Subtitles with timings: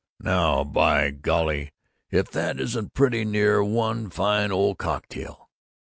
[0.19, 1.73] "Now, by golly,
[2.09, 5.51] if that isn't pretty near one fine old cocktail!